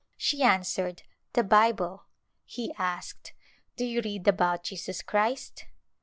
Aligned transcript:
She 0.17 0.41
answered, 0.41 1.03
"The 1.33 1.43
Bible." 1.43 2.07
He 2.43 2.73
asked," 2.75 3.33
Do 3.77 3.85
you 3.85 4.01
read 4.01 4.27
about 4.27 4.63
Jesus 4.63 5.03
Christ 5.03 5.65